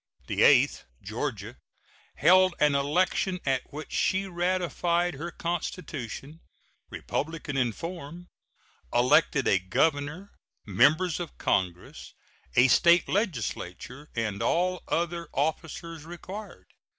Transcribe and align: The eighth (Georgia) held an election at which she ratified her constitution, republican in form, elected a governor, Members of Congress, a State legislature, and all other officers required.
The 0.25 0.41
eighth 0.41 0.85
(Georgia) 1.03 1.57
held 2.15 2.55
an 2.59 2.73
election 2.73 3.39
at 3.45 3.71
which 3.71 3.91
she 3.93 4.25
ratified 4.25 5.13
her 5.13 5.29
constitution, 5.29 6.39
republican 6.89 7.55
in 7.55 7.71
form, 7.71 8.25
elected 8.91 9.47
a 9.47 9.59
governor, 9.59 10.31
Members 10.65 11.19
of 11.19 11.37
Congress, 11.37 12.15
a 12.55 12.67
State 12.67 13.07
legislature, 13.07 14.09
and 14.15 14.41
all 14.41 14.81
other 14.87 15.29
officers 15.35 16.03
required. 16.03 16.65